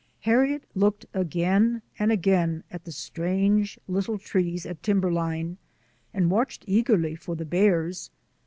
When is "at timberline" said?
4.65-5.59